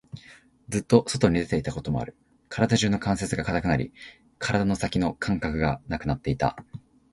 [0.67, 2.15] ずっと外に出ていたこともある。
[2.49, 3.93] 体中の関節が堅くなり、
[4.39, 6.57] 体の先の感覚がなくなっていた。